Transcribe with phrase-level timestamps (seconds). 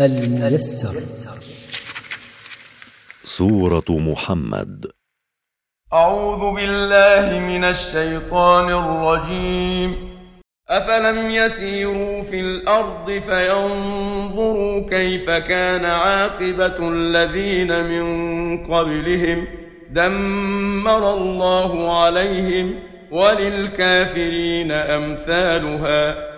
[0.00, 1.00] الميسر.
[3.24, 4.86] سورة محمد.
[5.92, 10.10] أعوذ بالله من الشيطان الرجيم.
[10.68, 19.46] أفلم يسيروا في الأرض فينظروا كيف كان عاقبة الذين من قبلهم.
[19.90, 22.74] دمر الله عليهم
[23.10, 26.30] وللكافرين أمثالها.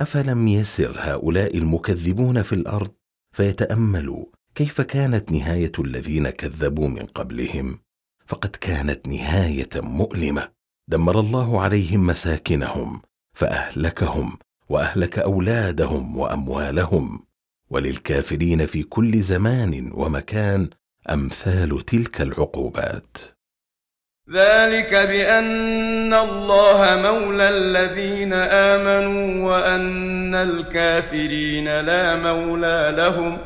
[0.00, 2.90] أفلم يسر هؤلاء المكذبون في الأرض؟
[3.32, 7.78] فيتأملوا كيف كانت نهاية الذين كذبوا من قبلهم؟
[8.26, 10.48] فقد كانت نهاية مؤلمة.
[10.88, 17.24] دمر الله عليهم مساكنهم فأهلكهم وأهلك أولادهم وأموالهم.
[17.70, 20.70] وللكافرين في كل زمان ومكان
[21.10, 23.18] أمثال تلك العقوبات.
[24.32, 33.38] ذلك بأن الله مولى الذين آمنوا وأن الكافرين لا مولى لهم.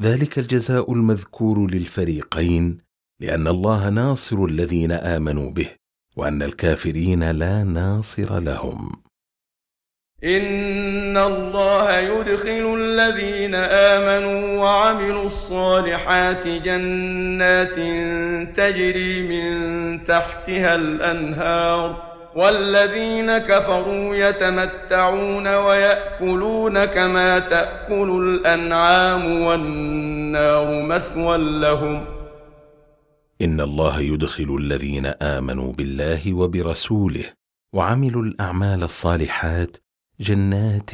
[0.00, 2.78] ذلك الجزاء المذكور للفريقين
[3.20, 5.68] لأن الله ناصر الذين آمنوا به
[6.16, 9.09] وأن الكافرين لا ناصر لهم.
[10.24, 17.74] إن الله يدخل الذين آمنوا وعملوا الصالحات جنات
[18.56, 32.04] تجري من تحتها الأنهار والذين كفروا يتمتعون ويأكلون كما تأكل الأنعام والنار مثوى لهم
[33.42, 37.24] ان الله يدخل الذين امنوا بالله وبرسوله
[37.74, 39.76] وعملوا الاعمال الصالحات
[40.20, 40.90] جنات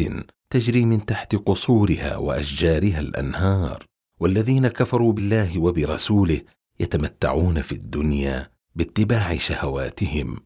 [0.50, 3.86] تجري من تحت قصورها وأشجارها الأنهار
[4.20, 6.40] والذين كفروا بالله وبرسوله
[6.80, 10.36] يتمتعون في الدنيا باتباع شهواتهم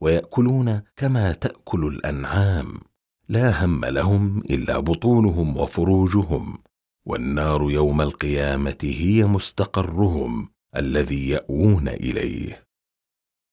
[0.00, 2.80] ويأكلون كما تأكل الأنعام.
[3.28, 6.58] لا هم لهم إلا بطونهم وفروجهم
[7.06, 12.69] والنار يوم القيامة هي مستقرهم الذي يأوون إليه.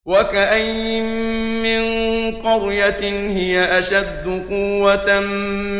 [0.07, 1.05] وكأين
[1.63, 1.83] من
[2.35, 5.19] قرية هي أشد قوة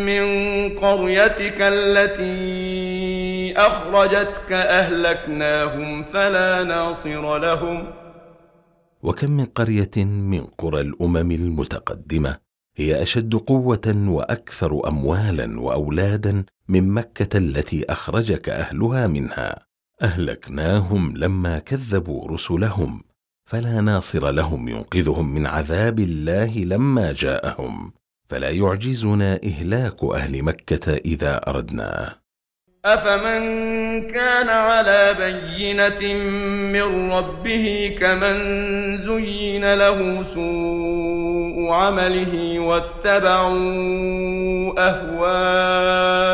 [0.06, 0.26] من
[0.70, 2.38] قريتك التي
[3.58, 7.88] أخرجتك أهلكناهم فلا ناصر لهم.
[9.04, 12.38] وكم من قرية من قرى الأمم المتقدمة
[12.78, 19.68] هي أشد قوة وأكثر اموالا وأولادا من مكة التي أخرجك أهلها منها.
[20.02, 23.06] أهلكناهم لما كذبوا رسلهم.
[23.47, 27.91] فلا ناصر لهم ينقذهم من عذاب الله لما جاءهم
[28.30, 32.16] فلا يعجزنا إهلاك أهل مكة إذا اردناه
[32.85, 33.41] أفمن
[34.08, 36.13] كان على بينة
[36.74, 38.38] من ربه كمن
[38.97, 43.58] زين له سوء عمله واتبعوا
[44.78, 46.28] أهواءهم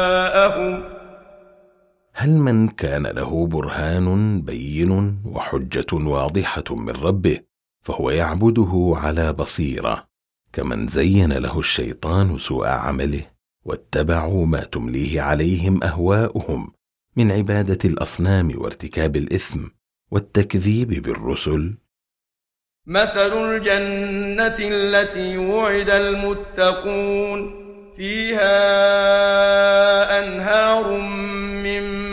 [2.23, 7.39] هل من كان له برهان بين وحجة واضحة من ربه
[7.85, 10.07] فهو يعبده على بصيرة
[10.53, 13.25] كمن زين له الشيطان سوء عمله
[13.65, 16.71] واتبعوا ما تمليه عليهم أهواؤهم
[17.15, 19.59] من عبادة الأصنام وارتكاب الإثم
[20.11, 21.77] والتكذيب بالرسل.
[22.87, 27.63] مثل الجنة التي وعد المتقون
[27.97, 28.53] فيها
[30.19, 30.97] أنهار
[31.63, 32.12] من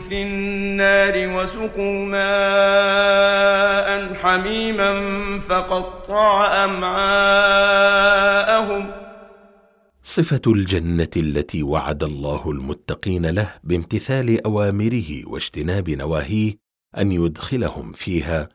[0.00, 4.90] في النار وسقوا ماء حميما
[5.40, 8.10] فقطع أمعاءهم.
[10.02, 16.54] صفة الجنة التي وعد الله المتقين له بامتثال أوامره واجتناب نواهيه
[16.98, 18.48] أن يدخلهم فيها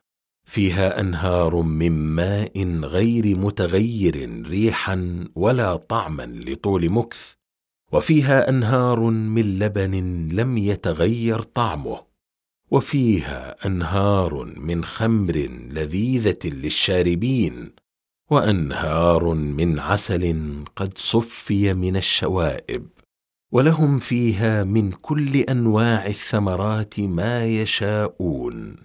[0.46, 7.36] فيها أنهار من ماء غير متغير ريحا ولا طعما لطول مكث
[7.92, 12.02] وفيها أنهار من لبن لم يتغير طعمه
[12.72, 15.36] وفيها أنهار من خمر
[15.70, 17.72] لذيذة للشاربين
[18.32, 22.88] وأنهار من عسل قد صفي من الشوائب
[23.52, 28.76] ولهم فيها من كل أنواع الثمرات ما يشاءون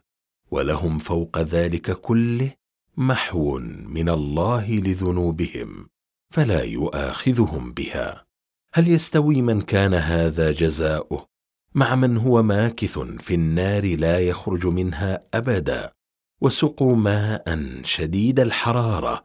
[0.50, 2.52] ولهم فوق ذلك كله
[2.96, 5.88] محو من الله لذنوبهم
[6.34, 8.29] فلا يؤاخذهم بها.
[8.74, 11.26] هل يستوي من كان هذا جزاؤه؟
[11.74, 15.92] مع من هو ماكث في النار لا يخرج منها أبدا
[16.40, 19.24] وسقوا ماء شديد الحرارة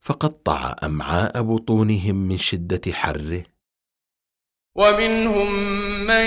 [0.00, 3.42] فقطع أمعاء بطونهم من شدة حره.
[4.74, 5.52] ومنهم
[6.06, 6.26] من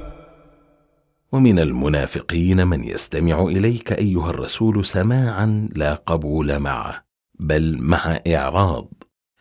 [1.31, 7.03] ومن المنافقين من يستمع إليك أيها الرسول سماعا لا قبول معه
[7.39, 8.93] بل مع إعراض.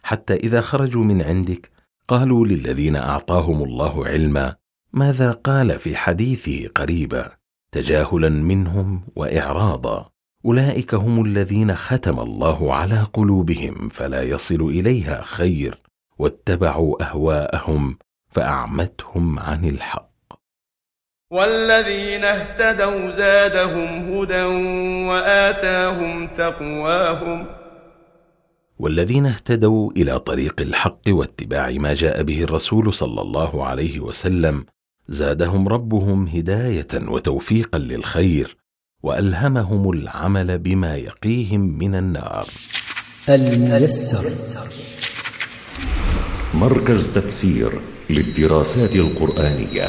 [0.03, 1.71] حتى إذا خرجوا من عندك
[2.09, 4.57] قالوا للذين أعطاهم الله علما
[4.93, 7.31] ماذا قال في حديثه قريبا؟
[7.73, 10.11] تجاهلا منهم واعراضا.
[10.45, 15.81] أولئك هم الذين ختم الله على قلوبهم فلا يصل إليها خير
[16.19, 17.99] واتبعوا أهواءهم
[18.29, 20.10] فأعمتهم عن الحق.
[21.31, 24.43] والذين اهتدوا زادهم هدى
[25.09, 27.47] وآتاهم تقواهم.
[28.79, 34.65] والذين اهتدوا إلى طريق الحق واتباع ما جاء به الرسول صلى الله عليه وسلم
[35.09, 38.57] زادهم ربهم هداية وتوفيقا للخير
[39.03, 42.45] وألهمهم العمل بما يقيهم من النار.
[43.29, 44.25] الميسر.
[46.55, 47.73] مركز تفسير
[48.11, 49.87] للدراسات القرآنية.